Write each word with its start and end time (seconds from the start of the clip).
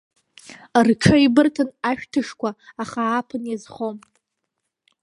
Рҽеибырҭан 0.85 1.69
ашәҭышқәа, 1.89 2.49
аха 2.81 2.99
ааԥын 3.05 3.43
иазхом. 3.47 3.97